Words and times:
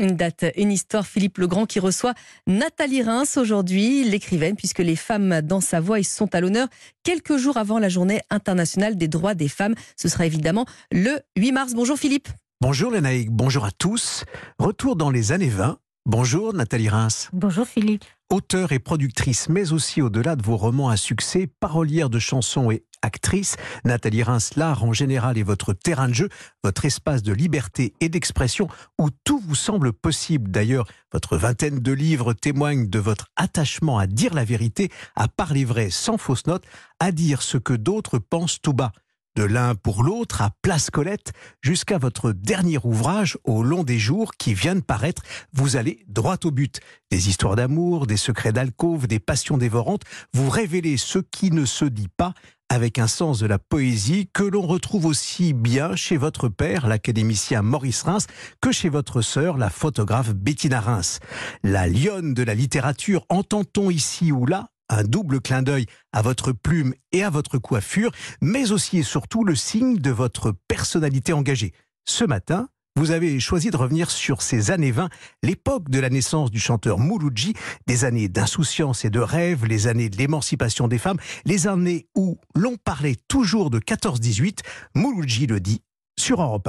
Une 0.00 0.16
date, 0.16 0.46
une 0.56 0.72
histoire, 0.72 1.06
Philippe 1.06 1.38
Legrand 1.38 1.66
qui 1.66 1.78
reçoit 1.78 2.14
Nathalie 2.48 3.02
Reims 3.02 3.36
aujourd'hui, 3.36 4.02
l'écrivaine, 4.02 4.56
puisque 4.56 4.80
les 4.80 4.96
femmes 4.96 5.40
dans 5.40 5.60
sa 5.60 5.80
voix 5.80 6.00
ils 6.00 6.04
sont 6.04 6.34
à 6.34 6.40
l'honneur 6.40 6.66
quelques 7.04 7.36
jours 7.36 7.58
avant 7.58 7.78
la 7.78 7.88
journée 7.88 8.20
internationale 8.28 8.96
des 8.96 9.06
droits 9.06 9.34
des 9.34 9.46
femmes. 9.46 9.76
Ce 9.96 10.08
sera 10.08 10.26
évidemment 10.26 10.66
le 10.90 11.20
8 11.36 11.52
mars. 11.52 11.74
Bonjour 11.74 11.96
Philippe. 11.96 12.28
Bonjour 12.60 12.90
Lénaïque, 12.90 13.30
bonjour 13.30 13.64
à 13.64 13.70
tous. 13.70 14.24
Retour 14.58 14.96
dans 14.96 15.10
les 15.10 15.30
années 15.30 15.48
20. 15.48 15.78
Bonjour 16.06 16.52
Nathalie 16.52 16.88
Reims. 16.88 17.30
Bonjour 17.32 17.66
Philippe. 17.66 18.04
Auteur 18.30 18.72
et 18.72 18.80
productrice, 18.80 19.48
mais 19.48 19.72
aussi 19.72 20.02
au-delà 20.02 20.34
de 20.34 20.42
vos 20.42 20.56
romans 20.56 20.88
à 20.88 20.96
succès, 20.96 21.46
parolière 21.46 22.10
de 22.10 22.18
chansons 22.18 22.72
et 22.72 22.84
actrice, 23.04 23.56
Nathalie 23.84 24.22
Reims, 24.22 24.52
l'art 24.56 24.82
en 24.82 24.92
général 24.92 25.38
est 25.38 25.42
votre 25.42 25.72
terrain 25.72 26.08
de 26.08 26.14
jeu, 26.14 26.28
votre 26.64 26.84
espace 26.84 27.22
de 27.22 27.32
liberté 27.32 27.94
et 28.00 28.08
d'expression 28.08 28.68
où 28.98 29.10
tout 29.24 29.40
vous 29.46 29.54
semble 29.54 29.92
possible. 29.92 30.50
D'ailleurs, 30.50 30.86
votre 31.12 31.36
vingtaine 31.36 31.78
de 31.78 31.92
livres 31.92 32.32
témoignent 32.32 32.88
de 32.88 32.98
votre 32.98 33.26
attachement 33.36 33.98
à 33.98 34.06
dire 34.06 34.34
la 34.34 34.44
vérité, 34.44 34.90
à 35.14 35.28
parler 35.28 35.64
vrai 35.64 35.90
sans 35.90 36.18
fausse 36.18 36.46
note, 36.46 36.64
à 36.98 37.12
dire 37.12 37.42
ce 37.42 37.58
que 37.58 37.74
d'autres 37.74 38.18
pensent 38.18 38.60
tout 38.60 38.72
bas 38.72 38.92
de 39.36 39.42
l'un 39.42 39.74
pour 39.74 40.04
l'autre 40.04 40.42
à 40.42 40.50
Place 40.62 40.90
Colette 40.90 41.32
jusqu'à 41.60 41.98
votre 41.98 42.32
dernier 42.32 42.78
ouvrage 42.84 43.36
au 43.44 43.62
long 43.62 43.82
des 43.82 43.98
jours 43.98 44.32
qui 44.36 44.54
vient 44.54 44.76
de 44.76 44.80
paraître, 44.80 45.22
vous 45.52 45.76
allez 45.76 46.04
droit 46.08 46.36
au 46.44 46.50
but. 46.50 46.80
Des 47.10 47.28
histoires 47.28 47.56
d'amour, 47.56 48.06
des 48.06 48.16
secrets 48.16 48.52
d'alcôve, 48.52 49.06
des 49.06 49.18
passions 49.18 49.58
dévorantes, 49.58 50.02
vous 50.32 50.48
révélez 50.48 50.96
ce 50.96 51.18
qui 51.18 51.50
ne 51.50 51.64
se 51.64 51.84
dit 51.84 52.08
pas 52.08 52.34
avec 52.68 52.98
un 52.98 53.06
sens 53.06 53.38
de 53.38 53.46
la 53.46 53.58
poésie 53.58 54.28
que 54.32 54.42
l'on 54.42 54.66
retrouve 54.66 55.06
aussi 55.06 55.52
bien 55.52 55.96
chez 55.96 56.16
votre 56.16 56.48
père, 56.48 56.86
l'académicien 56.86 57.62
Maurice 57.62 58.02
Reims, 58.02 58.26
que 58.60 58.72
chez 58.72 58.88
votre 58.88 59.22
sœur, 59.22 59.58
la 59.58 59.70
photographe 59.70 60.34
Bettina 60.34 60.80
Reims. 60.80 61.20
La 61.62 61.86
lionne 61.86 62.34
de 62.34 62.42
la 62.42 62.54
littérature, 62.54 63.24
entend-on 63.28 63.90
ici 63.90 64.32
ou 64.32 64.46
là 64.46 64.68
un 64.88 65.02
double 65.02 65.40
clin 65.40 65.62
d'œil 65.62 65.86
à 66.12 66.22
votre 66.22 66.52
plume 66.52 66.94
et 67.12 67.24
à 67.24 67.30
votre 67.30 67.58
coiffure, 67.58 68.12
mais 68.40 68.72
aussi 68.72 68.98
et 68.98 69.02
surtout 69.02 69.44
le 69.44 69.54
signe 69.54 69.96
de 69.98 70.10
votre 70.10 70.54
personnalité 70.68 71.32
engagée. 71.32 71.72
Ce 72.04 72.24
matin, 72.24 72.68
vous 72.96 73.10
avez 73.10 73.40
choisi 73.40 73.70
de 73.70 73.76
revenir 73.76 74.10
sur 74.10 74.40
ces 74.40 74.70
années 74.70 74.92
20, 74.92 75.08
l'époque 75.42 75.90
de 75.90 75.98
la 75.98 76.10
naissance 76.10 76.50
du 76.50 76.60
chanteur 76.60 76.98
Mouloudji, 76.98 77.54
des 77.86 78.04
années 78.04 78.28
d'insouciance 78.28 79.04
et 79.04 79.10
de 79.10 79.18
rêve, 79.18 79.64
les 79.64 79.88
années 79.88 80.08
de 80.08 80.16
l'émancipation 80.16 80.86
des 80.86 80.98
femmes, 80.98 81.18
les 81.44 81.66
années 81.66 82.06
où 82.14 82.38
l'on 82.54 82.76
parlait 82.76 83.16
toujours 83.26 83.70
de 83.70 83.80
14-18. 83.80 84.60
Mouloudji 84.94 85.48
le 85.48 85.58
dit 85.58 85.82
sur 86.18 86.40
Europe 86.40 86.68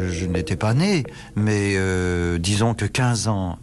1. 0.00 0.08
Je 0.08 0.24
n'étais 0.24 0.56
pas 0.56 0.72
né, 0.72 1.04
mais 1.36 1.74
euh, 1.76 2.38
disons 2.38 2.72
que 2.72 2.86
15 2.86 3.28
ans 3.28 3.58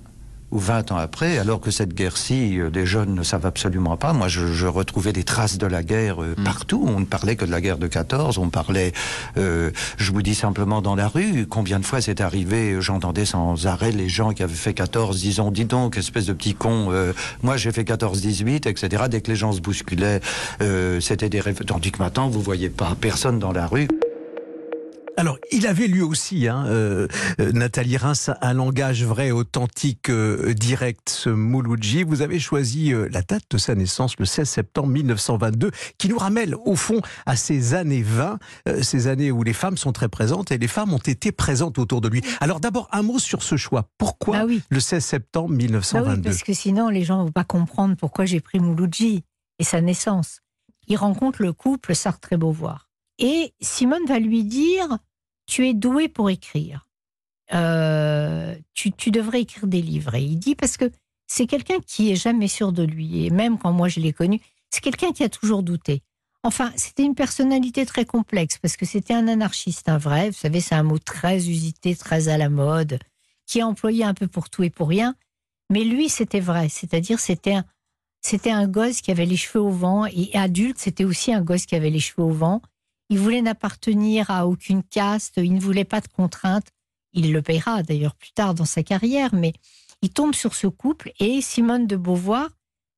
ou 0.55 0.59
20 0.59 0.93
ans 0.93 0.97
après, 0.97 1.37
alors 1.37 1.59
que 1.59 1.69
cette 1.69 1.93
guerre-ci, 1.93 2.61
euh, 2.61 2.69
des 2.69 2.85
jeunes 2.85 3.13
ne 3.13 3.23
savent 3.23 3.45
absolument 3.45 3.97
pas. 3.97 4.13
Moi, 4.13 4.29
je, 4.29 4.65
retrouvais 4.65 5.11
des 5.11 5.25
traces 5.25 5.57
de 5.57 5.67
la 5.67 5.83
guerre 5.83 6.23
euh, 6.23 6.33
mm. 6.37 6.43
partout. 6.45 6.85
On 6.87 7.01
ne 7.01 7.05
parlait 7.05 7.35
que 7.35 7.43
de 7.43 7.51
la 7.51 7.59
guerre 7.59 7.77
de 7.77 7.87
14. 7.87 8.37
On 8.37 8.47
parlait, 8.47 8.93
euh, 9.37 9.71
je 9.97 10.13
vous 10.13 10.21
dis 10.21 10.33
simplement 10.33 10.81
dans 10.81 10.95
la 10.95 11.09
rue, 11.09 11.45
combien 11.45 11.77
de 11.79 11.85
fois 11.85 11.99
c'est 11.99 12.21
arrivé, 12.21 12.77
j'entendais 12.79 13.25
sans 13.25 13.67
arrêt 13.67 13.91
les 13.91 14.07
gens 14.07 14.31
qui 14.31 14.43
avaient 14.43 14.53
fait 14.53 14.73
14 14.73 15.19
disant, 15.19 15.51
dis 15.51 15.65
donc, 15.65 15.97
espèce 15.97 16.25
de 16.25 16.33
petit 16.33 16.55
con, 16.55 16.91
moi 17.43 17.57
j'ai 17.57 17.71
fait 17.71 17.83
14-18, 17.83 18.67
etc. 18.69 19.03
Dès 19.09 19.21
que 19.21 19.29
les 19.29 19.35
gens 19.35 19.51
se 19.51 19.59
bousculaient, 19.59 20.21
c'était 21.01 21.29
des 21.29 21.41
rêves. 21.41 21.63
Tandis 21.65 21.91
que 21.91 21.99
maintenant, 21.99 22.29
vous 22.29 22.41
voyez 22.41 22.69
pas 22.69 22.95
personne 22.99 23.39
dans 23.39 23.51
la 23.51 23.67
rue. 23.67 23.87
Alors, 25.17 25.37
il 25.51 25.65
avait 25.65 25.87
lui 25.87 26.01
aussi, 26.01 26.47
hein, 26.47 26.65
euh, 26.67 27.07
euh, 27.39 27.51
Nathalie 27.53 27.95
Reims, 27.95 28.29
un 28.41 28.53
langage 28.53 29.03
vrai, 29.03 29.31
authentique, 29.31 30.09
euh, 30.09 30.53
direct, 30.53 31.09
ce 31.09 31.29
Mouloudji. 31.29 32.03
Vous 32.03 32.21
avez 32.21 32.39
choisi 32.39 32.91
la 33.11 33.21
date 33.21 33.43
de 33.51 33.57
sa 33.57 33.75
naissance, 33.75 34.17
le 34.19 34.25
16 34.25 34.47
septembre 34.47 34.89
1922, 34.89 35.71
qui 35.97 36.09
nous 36.09 36.17
ramène 36.17 36.55
au 36.65 36.75
fond 36.75 37.01
à 37.25 37.35
ces 37.35 37.73
années 37.73 38.01
20, 38.01 38.39
ces 38.81 39.07
années 39.07 39.31
où 39.31 39.43
les 39.43 39.53
femmes 39.53 39.77
sont 39.77 39.93
très 39.93 40.09
présentes 40.09 40.51
et 40.51 40.57
les 40.57 40.67
femmes 40.67 40.93
ont 40.93 40.97
été 40.97 41.31
présentes 41.31 41.79
autour 41.79 42.01
de 42.01 42.09
lui. 42.09 42.21
Alors 42.41 42.59
d'abord, 42.59 42.89
un 42.91 43.01
mot 43.01 43.19
sur 43.19 43.43
ce 43.43 43.55
choix. 43.57 43.89
Pourquoi 43.97 44.45
bah 44.45 44.53
le 44.69 44.79
16 44.79 45.03
septembre 45.03 45.49
1922 45.49 46.05
bah 46.05 46.15
oui, 46.15 46.23
Parce 46.23 46.43
que 46.43 46.53
sinon, 46.53 46.89
les 46.89 47.03
gens 47.03 47.19
ne 47.19 47.23
vont 47.25 47.31
pas 47.31 47.43
comprendre 47.43 47.95
pourquoi 47.95 48.25
j'ai 48.25 48.41
pris 48.41 48.59
Mouloudji 48.59 49.23
et 49.59 49.63
sa 49.63 49.81
naissance. 49.81 50.41
Il 50.87 50.97
rencontre 50.97 51.41
le 51.41 51.53
couple 51.53 51.95
Sartre-Beauvoir. 51.95 52.89
Et 53.17 53.53
Simone 53.61 54.05
va 54.07 54.19
lui 54.19 54.43
dire 54.43 54.97
Tu 55.45 55.67
es 55.67 55.73
doué 55.73 56.07
pour 56.07 56.29
écrire. 56.29 56.87
Euh, 57.53 58.55
tu, 58.73 59.11
devrais 59.11 59.41
écrire 59.41 59.67
des 59.67 59.81
livres. 59.81 60.15
Et 60.15 60.23
il 60.23 60.37
dit 60.37 60.55
Parce 60.55 60.77
que 60.77 60.91
c'est 61.27 61.47
quelqu'un 61.47 61.79
qui 61.85 62.11
est 62.11 62.15
jamais 62.15 62.47
sûr 62.47 62.71
de 62.71 62.83
lui. 62.83 63.25
Et 63.25 63.29
même 63.29 63.57
quand 63.57 63.71
moi 63.71 63.87
je 63.87 63.99
l'ai 63.99 64.13
connu, 64.13 64.39
c'est 64.69 64.81
quelqu'un 64.81 65.11
qui 65.11 65.23
a 65.23 65.29
toujours 65.29 65.63
douté. 65.63 66.01
Enfin, 66.43 66.71
c'était 66.75 67.03
une 67.03 67.15
personnalité 67.15 67.85
très 67.85 68.05
complexe 68.05 68.59
parce 68.59 68.77
que 68.77 68.85
c'était 68.85 69.15
un 69.15 69.27
anarchiste, 69.27 69.89
un 69.89 69.97
vrai. 69.97 70.29
Vous 70.29 70.37
savez, 70.37 70.61
c'est 70.61 70.75
un 70.75 70.83
mot 70.83 70.99
très 70.99 71.49
usité, 71.49 71.95
très 71.95 72.27
à 72.27 72.37
la 72.37 72.49
mode, 72.49 72.99
qui 73.47 73.59
est 73.59 73.63
employé 73.63 74.03
un 74.03 74.13
peu 74.13 74.27
pour 74.27 74.49
tout 74.49 74.63
et 74.63 74.69
pour 74.69 74.89
rien. 74.89 75.15
Mais 75.71 75.83
lui, 75.83 76.09
c'était 76.09 76.39
vrai. 76.39 76.69
C'est-à-dire, 76.69 77.19
c'était 77.19 77.53
un, 77.53 77.65
c'était 78.21 78.51
un 78.51 78.67
gosse 78.67 79.01
qui 79.01 79.11
avait 79.11 79.25
les 79.25 79.37
cheveux 79.37 79.63
au 79.63 79.71
vent. 79.71 80.05
Et 80.05 80.29
adulte, 80.35 80.77
c'était 80.77 81.03
aussi 81.03 81.33
un 81.33 81.41
gosse 81.41 81.65
qui 81.65 81.75
avait 81.75 81.89
les 81.89 81.99
cheveux 81.99 82.23
au 82.27 82.33
vent. 82.33 82.61
Il 83.09 83.19
voulait 83.19 83.41
n'appartenir 83.41 84.31
à 84.31 84.47
aucune 84.47 84.83
caste, 84.83 85.33
il 85.37 85.53
ne 85.53 85.59
voulait 85.59 85.85
pas 85.85 86.01
de 86.01 86.07
contraintes. 86.07 86.67
Il 87.13 87.31
le 87.31 87.41
payera 87.41 87.83
d'ailleurs 87.83 88.15
plus 88.15 88.31
tard 88.31 88.55
dans 88.55 88.65
sa 88.65 88.83
carrière, 88.83 89.33
mais 89.33 89.53
il 90.01 90.09
tombe 90.09 90.35
sur 90.35 90.53
ce 90.55 90.67
couple 90.67 91.11
et 91.19 91.41
Simone 91.41 91.87
de 91.87 91.95
Beauvoir 91.95 92.49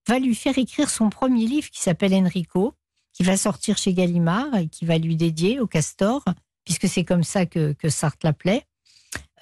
va 0.07 0.19
lui 0.19 0.35
faire 0.35 0.57
écrire 0.57 0.89
son 0.89 1.09
premier 1.09 1.45
livre 1.45 1.69
qui 1.69 1.81
s'appelle 1.81 2.13
Enrico, 2.13 2.73
qui 3.13 3.23
va 3.23 3.37
sortir 3.37 3.77
chez 3.77 3.93
Gallimard 3.93 4.55
et 4.55 4.67
qui 4.67 4.85
va 4.85 4.97
lui 4.97 5.15
dédier 5.15 5.59
au 5.59 5.67
castor, 5.67 6.23
puisque 6.63 6.87
c'est 6.87 7.03
comme 7.03 7.23
ça 7.23 7.45
que, 7.45 7.75
Sartre 7.89 8.25
l'appelait. 8.25 8.63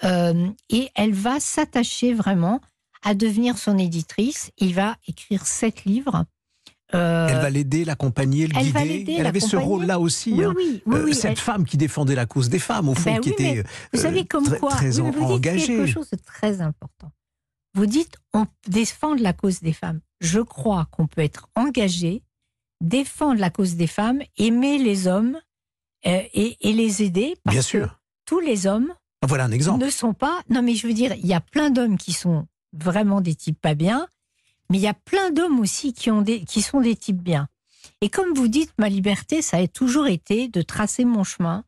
Euh, 0.03 0.49
et 0.69 0.89
elle 0.95 1.13
va 1.13 1.39
s'attacher 1.39 2.13
vraiment 2.13 2.59
à 3.03 3.13
devenir 3.13 3.57
son 3.57 3.77
éditrice. 3.77 4.51
Il 4.57 4.73
va 4.73 4.97
écrire 5.07 5.45
sept 5.45 5.85
livres 5.85 6.25
euh, 6.95 7.27
elle 7.27 7.41
va 7.41 7.49
l'aider, 7.49 7.85
l'accompagner, 7.85 8.47
le 8.47 8.53
guider. 8.53 9.15
Elle 9.17 9.27
avait 9.27 9.39
ce 9.39 9.55
rôle-là 9.55 9.99
aussi. 9.99 10.43
Hein. 10.43 10.53
Euh, 10.87 11.13
cette 11.13 11.39
femme 11.39 11.65
qui 11.65 11.77
défendait 11.77 12.15
la 12.15 12.25
cause 12.25 12.49
des 12.49 12.59
femmes, 12.59 12.89
au 12.89 12.95
fond, 12.95 13.13
ben 13.13 13.21
qui 13.21 13.29
était 13.29 13.63
vous 13.93 13.99
savez 13.99 14.21
euh, 14.21 14.25
comme 14.29 14.49
quoi, 14.57 14.71
très 14.71 14.91
vous 14.91 15.11
engagée. 15.23 15.77
quelque 15.77 15.87
chose 15.87 16.09
de 16.09 16.17
très 16.17 16.61
important. 16.61 17.11
Vous 17.73 17.85
dites, 17.85 18.15
on 18.33 18.45
défend 18.67 19.15
la 19.15 19.33
cause 19.33 19.59
des 19.59 19.73
femmes. 19.73 19.99
Je 20.21 20.39
crois 20.39 20.87
qu'on 20.91 21.07
peut 21.07 21.21
être 21.21 21.49
engagé, 21.55 22.23
défendre 22.81 23.39
la 23.39 23.49
cause 23.49 23.75
des 23.75 23.87
femmes, 23.87 24.21
aimer 24.37 24.77
les 24.77 25.07
hommes 25.07 25.37
et, 26.03 26.55
les 26.63 27.03
aider. 27.03 27.35
Bien 27.45 27.61
sûr. 27.61 27.99
tous 28.25 28.39
les 28.39 28.67
hommes 28.67 28.93
voilà 29.27 29.45
un 29.45 29.51
exemple. 29.51 29.83
ne 29.83 29.89
sont 29.89 30.13
pas. 30.13 30.41
Non, 30.49 30.61
mais 30.61 30.75
je 30.75 30.85
veux 30.85 30.93
dire, 30.93 31.13
il 31.15 31.25
y 31.25 31.33
a 31.33 31.41
plein 31.41 31.71
d'hommes 31.71 31.97
qui 31.97 32.13
sont 32.13 32.47
vraiment 32.73 33.21
des 33.21 33.35
types 33.35 33.59
pas 33.59 33.73
bien 33.73 34.07
mais 34.69 34.77
il 34.77 34.81
y 34.81 34.87
a 34.87 34.93
plein 34.93 35.31
d'hommes 35.31 35.59
aussi 35.59 35.93
qui, 35.93 36.09
sont 36.61 36.81
des 36.81 36.95
types 36.95 37.21
bien. 37.21 37.47
Et 38.01 38.09
comme 38.09 38.33
vous 38.33 38.47
dites, 38.47 38.73
ma 38.77 38.89
liberté, 38.89 39.41
ça 39.41 39.57
a 39.57 39.67
toujours 39.67 40.07
été 40.07 40.47
de 40.47 40.61
tracer 40.61 41.05
mon 41.05 41.23
chemin, 41.23 41.63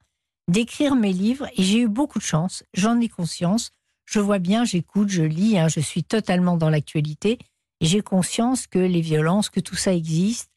d'écrire 0.48 0.96
mes 0.96 1.14
livres, 1.14 1.48
et 1.56 1.64
j'ai 1.64 1.80
eu 1.80 1.88
beaucoup 1.88 2.20
de 2.20 2.24
chance, 2.24 2.64
j'en 2.74 3.00
ai 3.00 3.10
conscience. 3.10 3.72
Je 4.06 4.20
vois 4.20 4.40
bien, 4.40 4.64
j'écoute, 4.64 5.10
je 5.10 5.24
lis, 5.24 5.58
hein, 5.58 5.68
je 5.68 5.80
suis 5.80 6.04
totalement 6.04 6.58
dans 6.58 6.70
l'actualité, 6.70 7.40
et 7.82 7.86
j'ai 7.86 8.02
conscience 8.02 8.66
que 8.68 8.80
les 8.80 9.02
violences, 9.02 9.50
que 9.50 9.60
tout 9.60 9.76
ça 9.76 9.94
existe. 9.94 10.50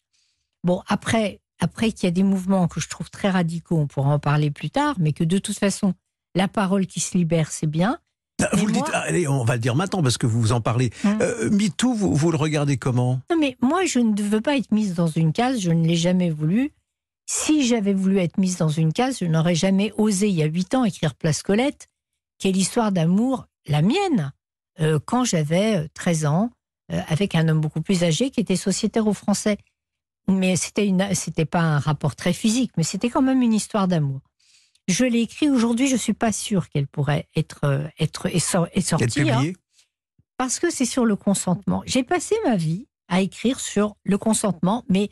Bon, 0.65 0.83
après, 0.87 1.41
après 1.59 1.93
qu'il 1.93 2.05
y 2.05 2.09
a 2.09 2.13
des 2.13 2.23
mouvements 2.23 2.69
que 2.69 2.81
je 2.81 2.89
trouve 2.89 3.11
très 3.11 3.31
radicaux, 3.31 3.77
on 3.77 3.87
pourra 3.87 4.11
en 4.11 4.19
parler 4.19 4.51
plus 4.51 4.71
tard, 4.71 4.97
mais 4.99 5.13
que 5.13 5.25
de 5.25 5.39
toute 5.39 5.59
façon, 5.59 5.95
la 6.35 6.49
parole 6.49 6.87
qui 6.87 7.01
se 7.01 7.17
libère, 7.17 7.51
c'est 7.51 7.67
bien. 7.67 7.99
Ah, 8.43 8.57
vous 8.57 8.67
le 8.67 8.73
dites, 8.73 8.91
allez, 8.93 9.29
on 9.29 9.45
va 9.45 9.55
le 9.55 9.61
dire 9.61 9.75
maintenant 9.75 10.03
parce 10.03 10.19
que 10.19 10.27
vous 10.27 10.41
vous 10.41 10.53
en 10.53 10.61
parlez. 10.61 10.91
Hum. 11.05 11.19
Euh, 11.21 11.51
MeToo, 11.51 11.95
vous, 11.95 12.15
vous, 12.15 12.31
le 12.31 12.37
regardez 12.37 12.77
comment? 12.77 13.21
Non, 13.31 13.37
mais 13.39 13.57
moi, 13.61 13.85
je 13.85 13.99
ne 13.99 14.21
veux 14.21 14.41
pas 14.41 14.57
être 14.57 14.73
mise 14.73 14.95
dans 14.95 15.07
une 15.07 15.33
case, 15.33 15.61
je 15.61 15.71
ne 15.71 15.87
l'ai 15.87 15.97
jamais 15.97 16.31
voulu. 16.31 16.73
Si 17.27 17.67
j'avais 17.67 17.95
voulu 17.95 18.19
être 18.19 18.39
mise 18.39 18.57
dans 18.57 18.69
une 18.69 18.93
case, 18.93 19.19
je 19.21 19.27
n'aurais 19.27 19.55
jamais 19.55 19.93
osé, 19.97 20.29
il 20.29 20.35
y 20.35 20.43
a 20.43 20.47
huit 20.47 20.75
ans, 20.75 20.85
écrire 20.85 21.15
Place 21.15 21.43
Colette, 21.43 21.89
qui 22.39 22.49
est 22.49 22.53
l'histoire 22.53 22.93
d'amour, 22.93 23.47
la 23.67 23.83
mienne, 23.83 24.33
euh, 24.81 24.99
quand 25.05 25.25
j'avais 25.25 25.89
13 25.95 26.25
euh, 26.25 26.29
ans, 26.29 26.51
avec 27.07 27.37
un 27.37 27.47
homme 27.49 27.61
beaucoup 27.61 27.83
plus 27.83 28.03
âgé 28.03 28.31
qui 28.31 28.41
était 28.41 28.57
sociétaire 28.57 29.07
au 29.07 29.13
Français. 29.13 29.59
Mais 30.27 30.57
c'était 30.57 30.87
une, 30.87 31.15
c'était 31.15 31.45
pas 31.45 31.61
un 31.61 31.79
rapport 31.79 32.17
très 32.17 32.33
physique, 32.33 32.73
mais 32.77 32.83
c'était 32.83 33.11
quand 33.11 33.23
même 33.23 33.43
une 33.43 33.55
histoire 33.55 33.87
d'amour. 33.87 34.21
Je 34.89 35.05
l'ai 35.05 35.21
écrit 35.21 35.49
aujourd'hui, 35.51 35.87
je 35.87 35.95
ne 35.95 35.99
suis 35.99 36.15
pas 36.15 36.33
sûre 36.33 36.69
qu'elle 36.69 36.87
pourrait 36.87 37.29
être, 37.37 37.61
euh, 37.65 37.87
être 37.99 38.27
et, 38.35 38.41
sortie. 38.41 39.31
Hein. 39.31 39.53
parce 40.37 40.59
que 40.59 40.71
c'est 40.71 40.85
sur 40.85 41.05
le 41.05 41.17
consentement. 41.17 41.83
J'ai 41.87 42.03
passé 42.03 42.35
ma 42.45 42.57
vie 42.57 42.87
à 43.09 43.21
écrire 43.21 43.61
sur 43.61 43.97
le 44.05 44.19
consentement, 44.19 44.85
mais 44.89 45.09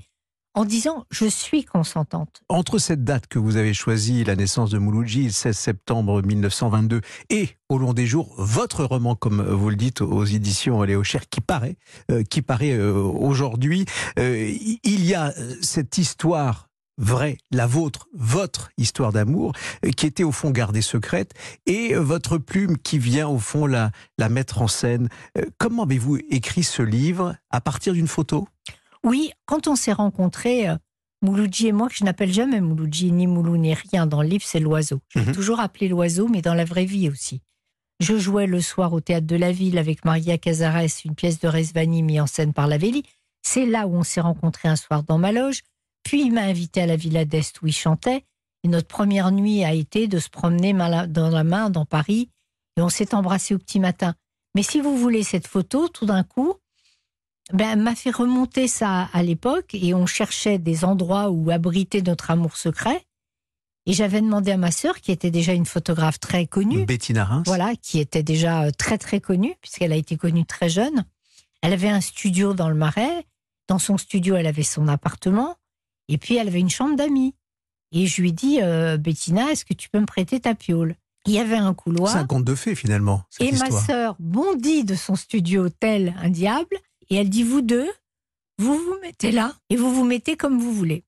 en 0.55 0.65
disant 0.65 1.05
je 1.11 1.27
suis 1.27 1.65
consentante. 1.65 2.43
Entre 2.49 2.79
cette 2.79 3.05
date 3.05 3.29
que 3.29 3.39
vous 3.39 3.57
avez 3.57 3.75
choisie, 3.75 4.25
la 4.25 4.35
naissance 4.35 4.71
de 4.71 4.79
Mouloudji, 4.79 5.25
le 5.25 5.31
16 5.31 5.57
septembre 5.57 6.23
1922, 6.23 7.01
et 7.31 7.51
Au 7.69 7.79
long 7.79 7.93
des 7.93 8.07
jours, 8.07 8.35
votre 8.39 8.85
roman, 8.85 9.15
comme 9.15 9.43
vous 9.43 9.71
le 9.71 9.77
dites 9.77 10.01
aux 10.01 10.25
éditions 10.25 10.83
Léo 10.83 11.05
Cher, 11.05 11.29
qui 11.29 11.41
paraît, 11.41 11.77
euh, 12.11 12.25
qui 12.25 12.43
paraît 12.43 12.73
euh, 12.73 12.95
aujourd'hui, 12.95 13.85
euh, 14.19 14.53
il 14.83 15.05
y 15.05 15.15
a 15.15 15.33
cette 15.61 15.99
histoire 15.99 16.68
vraie, 16.99 17.39
la 17.51 17.67
vôtre, 17.67 18.09
votre 18.13 18.71
histoire 18.77 19.13
d'amour, 19.13 19.53
qui 19.97 20.05
était 20.07 20.25
au 20.25 20.33
fond 20.33 20.51
gardée 20.51 20.83
secrète, 20.83 21.33
et 21.65 21.95
votre 21.95 22.37
plume 22.39 22.77
qui 22.77 22.99
vient 22.99 23.29
au 23.29 23.39
fond 23.39 23.67
la, 23.67 23.91
la 24.19 24.29
mettre 24.29 24.61
en 24.61 24.69
scène. 24.69 25.09
Comment 25.57 25.85
avez-vous 25.85 26.19
écrit 26.29 26.65
ce 26.65 26.83
livre 26.83 27.35
À 27.51 27.61
partir 27.61 27.93
d'une 27.95 28.09
photo? 28.09 28.47
Oui, 29.05 29.31
quand 29.47 29.69
on 29.69 29.77
s'est 29.77 29.93
rencontrés, 29.93 30.67
Mouloudji 31.23 31.69
et 31.69 31.73
moi, 31.73 31.89
que 31.89 31.95
je 31.95 32.05
n'appelle 32.05 32.33
jamais 32.33 32.61
Mouloudji, 32.61 33.11
ni 33.13 33.27
Moulou, 33.27 33.57
ni 33.57 33.75
rien 33.75 34.07
dans 34.07 34.23
le 34.23 34.29
livre, 34.29 34.45
c'est 34.47 34.61
l'oiseau. 34.61 35.01
Je 35.09 35.21
l'ai 35.21 35.27
Mhm. 35.27 35.33
toujours 35.35 35.61
appelé 35.61 35.89
l'oiseau, 35.89 36.29
mais 36.29 36.43
dans 36.43 36.55
la 36.55 36.65
vraie 36.65 36.85
vie 36.85 37.09
aussi. 37.09 37.41
Je 38.01 38.17
jouais 38.19 38.47
le 38.47 38.61
soir 38.61 38.93
au 38.93 39.01
théâtre 39.01 39.27
de 39.27 39.35
la 39.37 39.51
ville 39.51 39.79
avec 39.79 40.05
Maria 40.05 40.39
Cazares, 40.39 40.83
une 41.05 41.15
pièce 41.17 41.41
de 41.41 41.49
Resvani 41.49 42.03
mise 42.05 42.21
en 42.21 42.27
scène 42.29 42.53
par 42.53 42.69
Lavelli. 42.69 43.03
C'est 43.43 43.67
là 43.67 43.87
où 43.89 43.95
on 43.97 44.05
s'est 44.05 44.21
rencontrés 44.21 44.69
un 44.69 44.77
soir 44.77 45.03
dans 45.03 45.19
ma 45.19 45.33
loge. 45.33 45.63
Puis 46.03 46.23
il 46.23 46.33
m'a 46.33 46.43
invité 46.43 46.83
à 46.83 46.87
la 46.87 46.97
Villa 46.97 47.25
d'Est 47.25 47.61
où 47.63 47.67
il 47.67 47.73
chantait. 47.73 48.25
Et 48.65 48.69
notre 48.69 48.89
première 48.89 49.31
nuit 49.31 49.65
a 49.65 49.73
été 49.73 50.09
de 50.09 50.19
se 50.19 50.29
promener 50.29 50.73
main 50.73 51.07
dans 51.07 51.29
la 51.29 51.45
main 51.45 51.71
dans 51.71 51.85
Paris. 51.85 52.31
Et 52.77 52.83
on 52.83 52.89
s'est 52.89 53.15
embrassé 53.15 53.55
au 53.55 53.59
petit 53.59 53.81
matin. 53.81 54.15
Mais 54.55 54.63
si 54.63 54.81
vous 54.81 54.97
voulez 54.97 55.23
cette 55.23 55.47
photo, 55.47 55.89
tout 55.89 56.07
d'un 56.07 56.23
coup, 56.23 56.55
ben, 57.53 57.81
m'a 57.81 57.95
fait 57.95 58.11
remonter 58.11 58.69
ça 58.69 59.09
à 59.13 59.23
l'époque 59.23 59.75
et 59.75 59.95
on 59.95 60.07
cherchait 60.07 60.59
des 60.59 60.85
endroits 60.85 61.31
où 61.31 61.51
abriter 61.51 62.03
notre 62.03 62.31
amour 62.31 62.57
secret. 62.57 63.05
Et 63.87 63.95
j'avais 63.95 64.21
demandé 64.21 64.51
à 64.51 64.59
ma 64.59 64.71
sœur, 64.71 65.01
qui 65.01 65.13
était 65.13 65.31
déjà 65.31 65.55
une 65.55 65.65
photographe 65.65 66.21
très 66.21 66.47
connue, 66.47 66.85
Bettina 66.85 67.25
Reims 67.25 67.45
voilà, 67.47 67.75
qui 67.75 68.01
était 68.01 68.23
déjà 68.23 68.65
euh, 68.65 68.71
très 68.71 68.99
très 68.99 69.19
connue, 69.19 69.55
puisqu'elle 69.63 69.93
a 69.93 69.97
été 69.97 70.19
connue 70.19 70.45
très 70.45 70.69
jeune. 70.69 71.07
Elle 71.63 71.73
avait 71.73 71.89
un 71.89 72.03
studio 72.03 72.53
dans 72.53 72.69
le 72.69 72.75
Marais. 72.75 73.25
Dans 73.67 73.79
son 73.79 73.97
studio, 73.97 74.37
elle 74.37 74.47
avait 74.47 74.63
son 74.63 74.89
appartement. 74.89 75.57
Et 76.09 76.19
puis, 76.19 76.37
elle 76.37 76.49
avait 76.49 76.61
une 76.61 76.71
chambre 76.71 76.97
d'amis. 76.97 77.35
Et 77.93 78.07
je 78.07 78.21
lui 78.21 78.33
dis, 78.33 78.61
euh, 78.61 78.97
Bettina, 78.97 79.51
est-ce 79.51 79.65
que 79.65 79.75
tu 79.75 79.89
peux 79.89 80.01
me 80.01 80.07
prêter 80.07 80.41
ta 80.41 80.55
piole? 80.55 80.97
Il 81.27 81.33
y 81.33 81.39
avait 81.39 81.57
un 81.57 81.75
couloir. 81.75 82.13
C'est 82.13 82.19
un 82.19 82.27
conte 82.27 82.45
de 82.45 82.55
fées 82.55 82.75
finalement, 82.75 83.23
cette 83.29 83.49
Et 83.49 83.53
ma 83.53 83.71
sœur 83.71 84.17
bondit 84.19 84.85
de 84.85 84.95
son 84.95 85.15
studio 85.15 85.69
tel 85.69 86.15
un 86.23 86.31
diable 86.31 86.77
et 87.11 87.17
elle 87.17 87.29
dit 87.29 87.43
vous 87.43 87.61
deux, 87.61 87.89
vous 88.59 88.77
vous 88.77 88.97
mettez 89.03 89.31
là 89.31 89.55
et 89.69 89.77
vous 89.77 89.93
vous 89.93 90.05
mettez 90.05 90.37
comme 90.37 90.59
vous 90.59 90.73
voulez. 90.73 91.05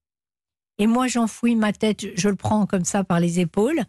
Et 0.79 0.87
moi 0.87 1.07
j'enfouis 1.07 1.57
ma 1.57 1.73
tête, 1.73 2.05
je 2.15 2.29
le 2.29 2.37
prends 2.37 2.67
comme 2.67 2.85
ça 2.85 3.03
par 3.03 3.21
les 3.21 3.41
épaules 3.41 3.83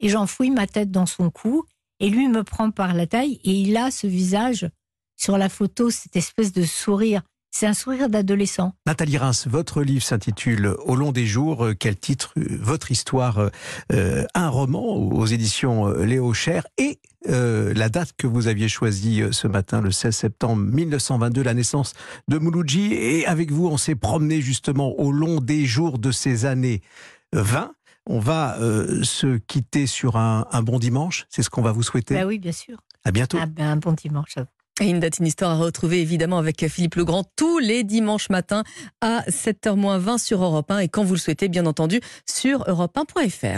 et 0.00 0.08
j'enfouis 0.08 0.50
ma 0.50 0.66
tête 0.66 0.90
dans 0.90 1.06
son 1.06 1.30
cou 1.30 1.64
et 2.00 2.08
lui 2.08 2.28
me 2.28 2.44
prend 2.44 2.70
par 2.70 2.94
la 2.94 3.06
taille 3.06 3.40
et 3.44 3.52
il 3.52 3.76
a 3.76 3.90
ce 3.90 4.06
visage 4.06 4.68
sur 5.16 5.38
la 5.38 5.48
photo, 5.48 5.90
cette 5.90 6.16
espèce 6.16 6.52
de 6.52 6.64
sourire. 6.64 7.22
C'est 7.56 7.66
un 7.66 7.72
sourire 7.72 8.08
d'adolescent. 8.08 8.74
Nathalie 8.84 9.16
Reims, 9.16 9.46
votre 9.48 9.82
livre 9.82 10.02
s'intitule 10.02 10.74
Au 10.86 10.96
long 10.96 11.12
des 11.12 11.24
jours. 11.24 11.68
Quel 11.78 11.96
titre 11.96 12.32
Votre 12.36 12.90
histoire, 12.90 13.48
euh, 13.92 14.24
un 14.34 14.48
roman 14.48 14.96
aux 14.96 15.26
éditions 15.26 15.86
euh, 15.86 16.04
Léo 16.04 16.34
Cher 16.34 16.66
et 16.78 16.98
euh, 17.28 17.72
la 17.72 17.88
date 17.88 18.14
que 18.18 18.26
vous 18.26 18.48
aviez 18.48 18.68
choisie 18.68 19.22
ce 19.30 19.46
matin, 19.46 19.80
le 19.80 19.92
16 19.92 20.16
septembre 20.16 20.62
1922, 20.62 21.44
la 21.44 21.54
naissance 21.54 21.92
de 22.26 22.38
Mouloudji. 22.38 22.92
Et 22.92 23.24
avec 23.24 23.52
vous, 23.52 23.68
on 23.68 23.76
s'est 23.76 23.94
promené 23.94 24.40
justement 24.40 24.90
au 24.98 25.12
long 25.12 25.40
des 25.40 25.64
jours 25.64 26.00
de 26.00 26.10
ces 26.10 26.46
années 26.46 26.82
20. 27.34 27.72
On 28.06 28.18
va 28.18 28.58
euh, 28.58 29.04
se 29.04 29.36
quitter 29.36 29.86
sur 29.86 30.16
un, 30.16 30.48
un 30.50 30.62
bon 30.62 30.80
dimanche. 30.80 31.26
C'est 31.30 31.44
ce 31.44 31.50
qu'on 31.50 31.62
va 31.62 31.70
vous 31.70 31.84
souhaiter. 31.84 32.16
Bah 32.16 32.26
oui, 32.26 32.40
bien 32.40 32.50
sûr. 32.50 32.78
À 33.04 33.12
bientôt. 33.12 33.38
Ah 33.40 33.46
ben, 33.46 33.64
un 33.64 33.76
bon 33.76 33.92
dimanche 33.92 34.36
à 34.38 34.40
vous. 34.42 34.48
Et 34.80 34.86
une 34.86 34.98
date, 34.98 35.18
une 35.18 35.26
histoire 35.26 35.52
à 35.52 35.56
retrouver 35.56 36.00
évidemment 36.00 36.38
avec 36.38 36.66
Philippe 36.68 36.96
Legrand 36.96 37.24
tous 37.36 37.60
les 37.60 37.84
dimanches 37.84 38.28
matins 38.28 38.64
à 39.00 39.22
7h20 39.28 40.18
sur 40.18 40.42
Europe 40.42 40.68
1 40.70 40.80
et 40.80 40.88
quand 40.88 41.04
vous 41.04 41.14
le 41.14 41.20
souhaitez, 41.20 41.48
bien 41.48 41.66
entendu, 41.66 42.00
sur 42.26 42.64
europe1.fr. 42.64 43.46